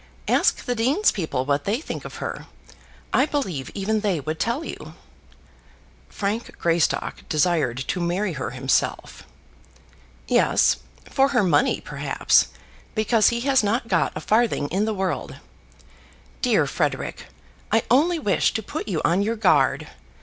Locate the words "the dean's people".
0.65-1.45